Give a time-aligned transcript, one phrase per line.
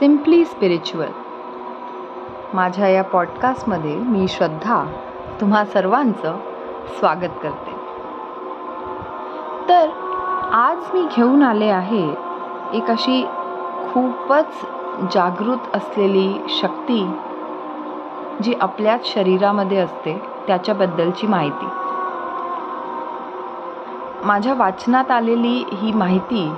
[0.00, 1.08] Simply spiritual
[2.54, 4.84] माझ्या या पॉडकास्टमध्ये मी श्रद्धा
[5.40, 6.36] तुम्हा सर्वांचं
[6.98, 7.72] स्वागत करते.
[9.68, 9.88] तर
[10.52, 12.10] आज मी घेऊन आले आहे
[12.72, 13.26] एक अशी
[13.92, 14.46] खूपच
[15.14, 17.14] जागृत असलेली शक्ती
[18.42, 21.68] जी आपल्याच शरीरामध्ये असते त्याच्याबद्दलची माहिती.
[24.24, 26.52] माझ्या वाचनात आलेली ही माहिती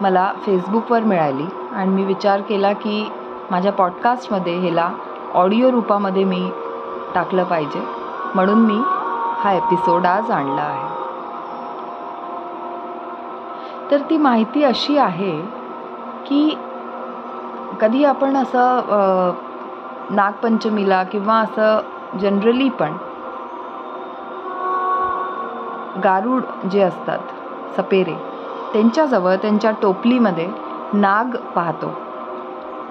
[0.00, 1.46] मला फेसबुकवर मिळाली.
[1.72, 3.10] आणि मी विचार केला की
[3.50, 4.90] माझ्या पॉडकास्टमध्ये ह्याला
[5.34, 6.50] ऑडिओ रूपामध्ये मी
[7.14, 7.80] टाकलं पाहिजे.
[8.34, 8.80] म्हणून मी
[9.38, 10.88] हा एपिसोड आज आणला आहे.
[13.90, 15.40] तर ती माहिती अशी आहे
[16.26, 16.56] की
[17.80, 19.32] कधी आपण असं
[20.10, 22.96] नागपंचमीला किंवा असं जनरली पण
[26.04, 27.18] गारुड जे असतात
[27.76, 28.14] सपेरे
[28.72, 30.48] त्यांच्याजवळ त्यांच्या टोपलीमध्ये
[30.92, 31.90] नाग पाहतो.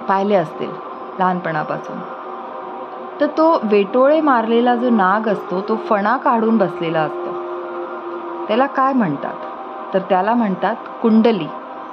[0.08, 0.70] पाहिले असतील
[1.18, 1.96] लहानपणापासून.
[3.20, 7.32] तर तो वेटोळे मारलेला जो नाग असतो तो फणा काढून बसलेला असतो.
[8.46, 9.34] त्याला काय म्हणतात?
[9.94, 11.46] तर त्याला म्हणतात कुंडली.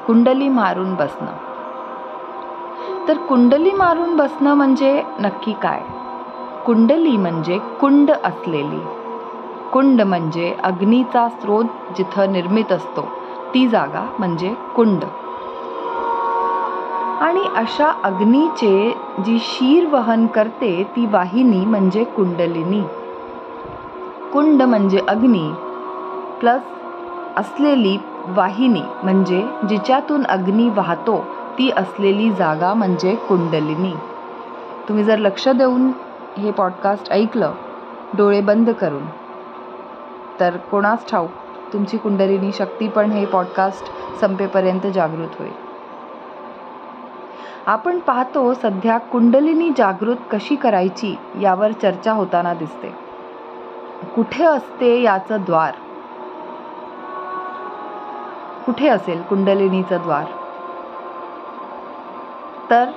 [0.08, 1.32] कुंडली मारून बसणं.
[3.08, 5.82] तर कुंडली मारून बसणं म्हणजे नक्की काय?
[6.66, 8.80] कुंडली म्हणजे कुंड असलेली.
[9.74, 11.66] कुंड म्हणजे अग्नीचा स्रोत
[11.98, 13.08] जिथं निर्मित असतो.
[13.54, 15.04] ती जागा म्हणजे कुंड.
[17.22, 18.94] आणि अशा अग्नीचे
[19.26, 22.82] जी शीर वहन करते ती वाहिनी म्हणजे कुंडलिनी.
[24.34, 25.52] कुंड म्हणजे अग्नी
[26.40, 26.62] प्लस
[27.38, 31.26] असलेली वाहिनी म्हणजे जिच्यातून अग्नी वाहतो
[31.58, 33.94] ती असलेली जागा म्हणजे कुंडलिनी.
[34.90, 35.92] तुम्ही जर लक्ष देऊन
[36.38, 37.52] हे पॉडकास्ट ऐकलं
[38.18, 39.06] डोळे बंद करून
[40.40, 41.30] तर कोणास ठाऊक
[41.74, 43.86] तुमची कुंडलिनी शक्ती पण हे पॉडकास्ट
[44.22, 45.67] संपेपर्यंत जागृत होईल.
[47.68, 52.88] आपण पाहतो सध्या कुंडलिनी जागृत कशी करायची यावर चर्चा होताना दिसते.
[54.16, 55.74] कुठे असते याचं द्वार?
[58.66, 60.24] कुठे असेल कुंडलिनीचं द्वार?
[62.70, 62.90] तर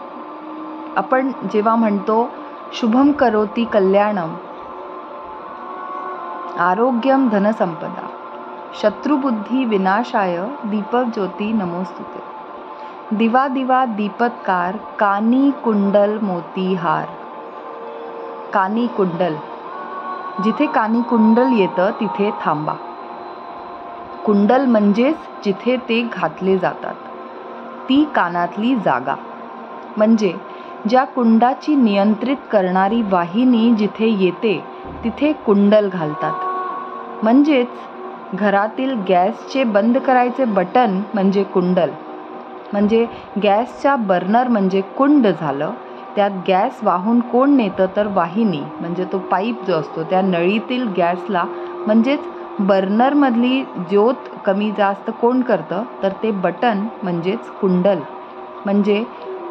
[0.96, 2.28] आपण जेव्हा म्हणतो
[2.72, 4.34] शुभम करोती कल्याणम
[6.58, 8.06] आरोग्यम धनसंपदा
[8.74, 12.39] शत्रुबुद्धी विनाशाय दीपक ज्योती नमोस्तुते.
[13.18, 17.06] दिवा दिवा दीपतकार कानी कुंडल मोतीहार
[18.54, 19.34] कानी कुंडल.
[20.44, 22.72] जिथे कानी कुंडल येतं तिथे थांबा.
[24.24, 26.94] कुंडल म्हणजेच जिथे ते घातले जातात.
[27.88, 29.14] ती कानातली जागा.
[29.96, 30.32] म्हणजे
[30.88, 34.64] ज्या कुंडाची नियंत्रित करणारी वाहिनी जिथे येते
[35.04, 36.32] तिथे कुंडल घालतात.
[37.22, 37.68] म्हणजेच
[38.34, 41.90] घरातील गॅसचे बंद करायचे बटन म्हणजे कुंडल.
[42.72, 43.06] म्हणजे
[43.42, 45.70] गॅसच्या बर्नर म्हणजे कुंड झालं.
[46.16, 51.44] त्यात गॅस वाहून कोण नेतं तर वाहिनी म्हणजे तो पाईप जो असतो त्या नळीतील गॅसला
[51.86, 52.20] म्हणजेच
[52.58, 55.82] बर्नरमधली ज्योत कमी जास्त कोण करतं?
[56.02, 57.98] तर ते बटन म्हणजेच कुंडल.
[58.64, 59.02] म्हणजे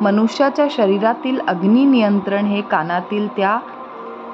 [0.01, 3.57] मनुष्याच्या शरीरातील अग्निनियंत्रण हे कानातील त्या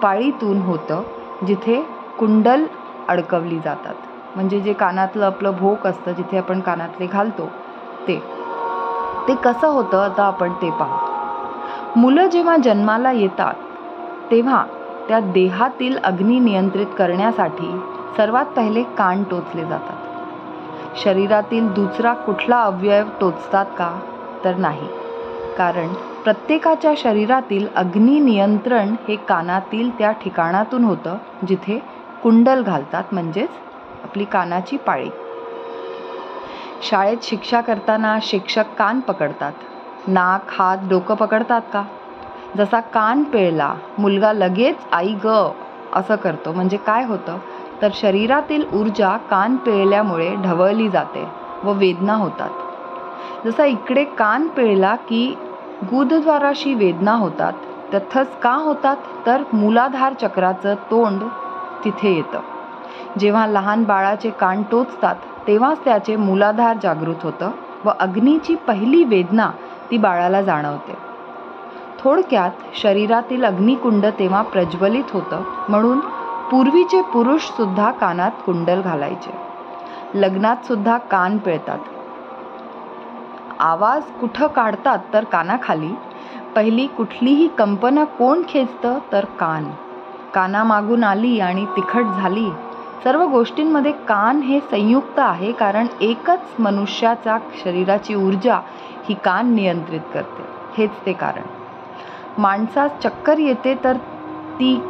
[0.02, 1.02] पाळीतून होतं
[1.47, 1.81] जिथे
[2.19, 2.66] कुंडल
[3.07, 3.96] अडकवली जातात.
[4.35, 7.46] म्हणजे जे कानातलं आपलं भोक असतं जिथे आपण कानातले घालतो
[8.07, 8.22] ते.
[9.28, 10.97] ते कसं होतं आता आपण ते पाहू.
[12.00, 13.53] मुलं जेव्हा जन्माला येतात
[14.31, 14.66] तेव्हा
[15.08, 17.81] त्या देहातील अग्नी नियंत्रित करण्यासाठी
[18.18, 19.96] सर्वात पहिले कान टोचले जातात.
[20.97, 24.00] शरीरातील दुसरा कुठला अवयव टोचतात का?
[24.44, 24.88] तर नाही.
[25.58, 25.88] कारण
[26.24, 31.81] प्रत्येकाच्या शरीरातील अग्नी नियंत्रण हे कानातील त्या ठिकाणातून होतं जिथे
[32.24, 33.50] कुंडल घालतात म्हणजेच
[34.03, 35.09] आपली कानाची पाळी.
[36.85, 39.51] शाळेत शिक्षा करताना शिक्षक कान पकडतात.
[40.07, 41.84] नाक हात डोकं पकडतात का?
[42.57, 45.50] जसा कान पिळला मुलगा लगेच आई ग
[45.94, 46.51] असं करतो.
[46.51, 47.38] म्हणजे काय होतं?
[47.81, 51.28] तर शरीरातील ऊर्जा कान पिळल्यामुळे ढवळली जाते
[51.63, 52.50] व वेदना होतात.
[53.46, 55.38] जसा इकडे कान पिळला की
[55.84, 57.53] गुदद्वाराशी वेदना होतात
[57.93, 58.97] तथच का होतात?
[59.26, 61.23] तर मूलाधार चक्राचं तोंड
[61.85, 62.40] तिथे येतं.
[63.20, 65.16] जेव्हा लहान बाळाचे कान टोचतात
[65.47, 67.52] तेव्हाच त्याचे मूलाधार जागृत होतं
[67.86, 69.52] व अग्नीची पहिली वेदना
[69.92, 70.94] ती बाळाला जाणवते.
[72.00, 72.52] थोडक्यात
[72.82, 76.00] शरीरातील अग्निकुंड तेव्हा प्रज्वलित होतं म्हणून
[76.52, 79.34] पूर्वीचे पुरुषसुद्धा कानात कुंडल घालायचे.
[80.14, 81.80] लग्नातसुद्धा कान पिळतात.
[83.59, 85.90] आवाज कुठं काढतात तर कानाखाली.
[86.56, 89.66] पहिली कुठलीही कंपना कोण खेचतं तर कान.
[90.34, 92.50] कानामागून आली आणि तिखट झाली.
[93.03, 98.59] सर्व गोष्टींमध्ये कान हे संयुक्त आहे कारण एकच मनुष्याचा शरीराची ऊर्जा
[99.09, 100.44] ही कान नियंत्रित करते.
[100.78, 101.42] हेच ते कारण.
[102.38, 103.97] माणसास चक्कर येते तर
[104.59, 104.82] ती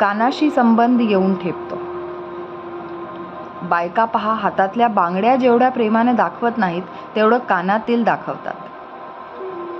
[0.00, 1.78] कानाशी संबंध येऊन ठेपतो.
[3.62, 6.82] बायका पहा हातातल्या बांगड्या जेवढ्या प्रेमाने दाखवत नाहीत
[7.16, 8.54] तेवढं कानातील दाखवतात.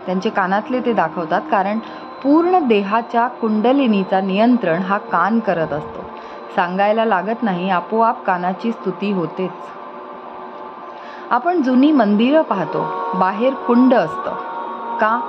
[0.07, 1.79] त्यांचे कानातले ते दाखवतात कारण
[2.23, 6.08] पूर्ण देहाच्या कुंडलिनीचा नियंत्रण हा कान करत असतो.
[6.57, 9.51] सांगायला लागत नाही आपोआप कानाची स्तुती होतेच.
[11.31, 14.35] आपण जुनी मंदिरं पाहतो बाहेर कुंड असतं.
[15.01, 15.21] का?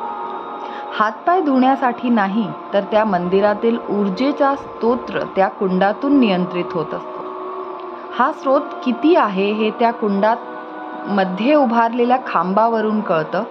[0.99, 7.23] हातपाय धुण्यासाठी नाही तर त्या मंदिरातील ऊर्जेचा स्तोत्र त्या कुंडातून नियंत्रित होत असतो.
[8.13, 10.37] हा स्रोत किती आहे हे त्या कुंडात
[11.07, 13.43] मध्ये उभारलेल्या खांबावरून कळतं.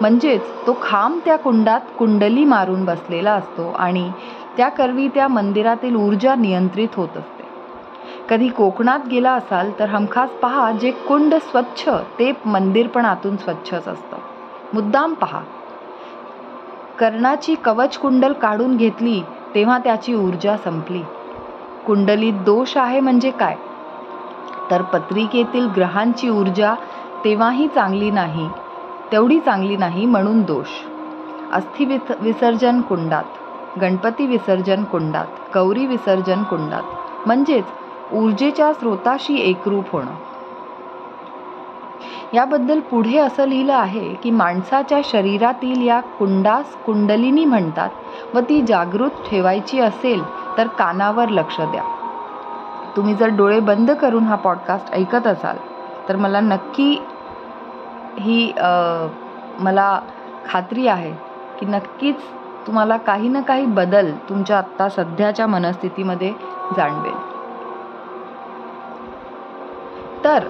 [0.00, 4.12] म्हणजेच तो खांब त्या कुंडात कुंडली मारून बसलेला असतो आणि
[4.56, 7.40] त्याकरवी त्या मंदिरातील ऊर्जा नियंत्रित होत असते.
[8.30, 13.88] कधी कोकणात गेला असाल तर हमखास पहा जे कुंड स्वच्छ ते मंदिर पण आतून स्वच्छच
[13.88, 14.16] असतं.
[14.74, 15.40] मुद्दाम पहा.
[16.98, 19.22] कर्णाची कवच कुंडल काढून घेतली
[19.54, 21.02] तेव्हा त्याची ऊर्जा संपली.
[21.86, 23.56] कुंडलीत दोष आहे म्हणजे काय?
[24.70, 26.74] तर पत्रिकेतील ग्रहांची ऊर्जा
[27.24, 28.48] तेव्हाही चांगली नाही
[29.12, 30.66] तेवढी चांगली नाही म्हणून दोष.
[31.52, 33.24] अस्थि विस विसर्जन कुंडात.
[33.80, 36.82] गणपती विसर्जन कुंडात गौरी विसर्जन कुंडात.
[37.26, 37.64] म्हणजेच
[38.12, 40.14] ऊर्जेच्या स्रोताशी एकरूप होणं.
[42.34, 49.10] याबद्दल पुढे असं लिहिलं आहे की माणसाच्या शरीरातील या कुंडास कुंडलिनी म्हणतात व ती जागृत
[49.30, 50.22] ठेवायची असेल
[50.58, 51.82] तर कानावर लक्ष द्या.
[52.96, 55.56] तुम्ही जर डोळे बंद करून हा पॉडकास्ट ऐकत असाल
[56.08, 56.92] तर मला नक्की
[58.18, 58.52] ही
[59.58, 60.00] मला
[60.50, 61.12] खात्री आहे
[61.60, 62.16] की नक्कीच
[62.70, 66.32] तुम्हाला काही ना काही बदल तुमच्या आत्ता सध्याच्या मनस्थितीमध्ये
[66.76, 67.14] जाणवेल.
[70.24, 70.48] तर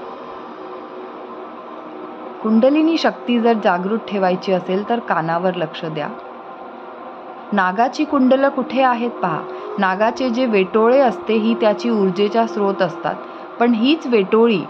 [2.43, 6.09] कुंडलिनी शक्ती जर जागृत ठेवायची असेल तर कानावर लक्ष द्या.
[7.53, 9.41] नागाची कुंडलं कुठे आहेत पहा.
[9.79, 13.15] नागाचे जे वेटोळे असते ही त्याची ऊर्जेचा स्रोत असतात.
[13.61, 14.65] पण हीच वेटोळी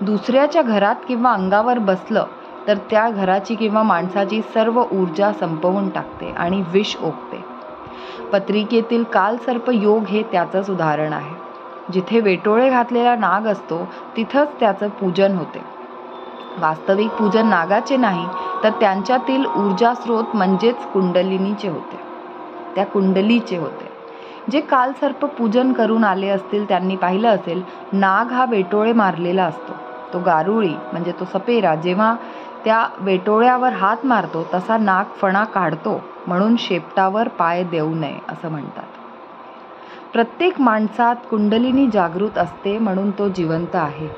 [0.00, 2.24] दुसऱ्याच्या घरात किंवा अंगावर बसलं
[2.66, 7.44] तर त्या घराची किंवा माणसाची सर्व ऊर्जा संपवून टाकते आणि विष ओकते.
[8.32, 11.34] पत्रिकेतील कालसर्प योग हे त्याचंच उदाहरण आहे.
[11.92, 15.62] जिथे वेटोळे घातलेला नाग असतो तिथंच त्याचं पूजन होते.
[16.58, 18.26] वास्तविक पूजन नागाचे नाही
[18.64, 21.98] तर त्यांच्यातील ऊर्जा स्रोत म्हणजेच कुंडलिनीचे होते.
[22.74, 23.88] त्या कुंडलीचे होते.
[24.52, 27.62] जे कालसर्प पूजन करून आले असतील त्यांनी पाहिलं असेल
[27.92, 29.72] नाग हा वेटोळे मारलेला असतो.
[30.12, 32.16] तो गारुळी म्हणजे तो सपेरा जेव्हा
[32.64, 38.84] त्या वेटोळ्यावर हात मारतो तसा नागफणा काढतो म्हणून शेपटावर पाय देऊ नये असं म्हणतात.
[40.12, 44.08] प्रत्येक माणसात कुंडलिनी जागृत असते म्हणून तो जिवंत आहे.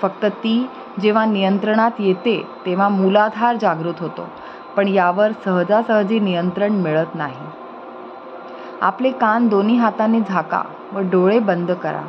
[0.00, 0.68] फक्त ती
[1.00, 4.26] जेव्हा नियंत्रणात येते तेव्हा मूलाधार जागृत होतो
[4.76, 7.46] पण यावर सहजासहजी नियंत्रण मिळत नाही.
[8.80, 10.62] आपले कान दोन्ही हाताने झाका
[10.92, 12.02] व डोळे बंद करा.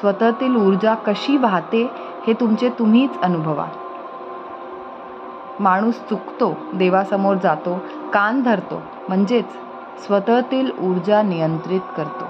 [0.00, 1.90] स्वतःतील ऊर्जा कशी वाहते
[2.26, 3.66] हे तुमचे तुम्हीच अनुभवा.
[5.60, 7.78] माणूस चुकतो देवासमोर जातो
[8.12, 9.44] कान धरतो म्हणजेच
[10.06, 12.24] स्वतःतील ऊर्जा नियंत्रित करतो.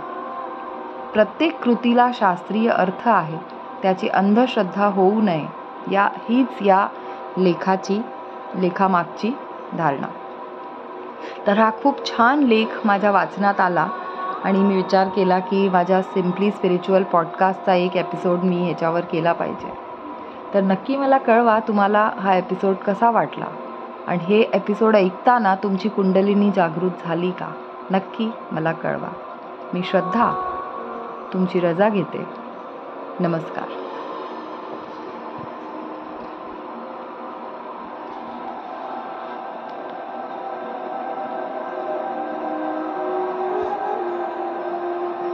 [1.12, 3.36] प्रत्येक कृतीला शास्त्रीय अर्थ आहे
[3.82, 5.46] त्याची अंधश्रद्धा होऊ नये
[5.90, 6.88] या हीच या
[7.38, 8.00] लेखाची
[8.54, 9.32] लेखामागची
[9.78, 10.06] धारणा.
[11.46, 13.88] तर हा खूप छान लेख माझ्या वाचनात आला
[14.44, 19.83] आणि मी विचार केला की माझ्या सिम्पली स्पिरिच्युअल पॉडकास्टचा एक एपिसोड मी ह्याच्यावर केला पाहिजे.
[20.54, 23.46] तर नक्की मला कळवा तुम्हाला हा एपिसोड कसा वाटला.
[24.06, 27.52] आणि हे एपिसोड ऐकताना तुमची कुंडलिनी जागृत झाली का?
[27.90, 29.08] नक्की मला कळवा.
[29.74, 30.32] मी श्रद्धा.
[31.32, 32.26] तुमची रजा घेते.
[33.20, 33.83] नमस्कार.